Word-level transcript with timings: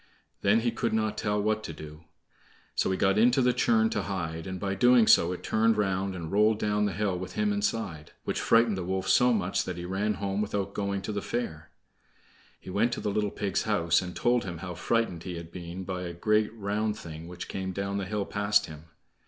Then 0.41 0.61
he 0.61 0.71
could 0.71 0.93
not 0.93 1.15
tell 1.15 1.39
what 1.39 1.63
to 1.63 1.73
do. 1.73 2.05
So 2.73 2.89
he 2.89 2.97
got 2.97 3.19
into 3.19 3.39
the 3.39 3.53
churn 3.53 3.91
to 3.91 4.01
hide, 4.01 4.47
and 4.47 4.59
by 4.59 4.71
so 4.73 4.77
doing 4.77 5.03
it 5.05 5.43
turned 5.43 5.77
round, 5.77 6.15
and 6.15 6.31
rolled 6.31 6.57
down 6.57 6.85
the 6.85 6.91
hill 6.91 7.15
with 7.19 7.33
him 7.33 7.53
inside, 7.53 8.11
which 8.23 8.41
frightened 8.41 8.75
the 8.77 8.83
wolf 8.83 9.07
so 9.07 9.31
much 9.31 9.63
that 9.65 9.77
he 9.77 9.85
ran 9.85 10.15
home 10.15 10.41
without 10.41 10.73
going 10.73 11.03
to 11.03 11.11
the 11.11 11.21
fair. 11.21 11.69
He 12.59 12.71
went 12.71 12.93
to 12.93 12.99
the 12.99 13.11
little 13.11 13.29
pig's 13.29 13.61
house, 13.65 14.01
and 14.01 14.15
told 14.15 14.43
him 14.43 14.57
how 14.57 14.73
frightened 14.73 15.21
he 15.21 15.35
had 15.35 15.51
been 15.51 15.83
by 15.83 16.01
a 16.01 16.13
great 16.13 16.51
round 16.55 16.97
thing 16.97 17.27
which 17.27 17.47
came 17.47 17.71
down 17.71 17.99
the 17.99 18.05
hill 18.05 18.25
past 18.25 18.65
him. 18.65 18.85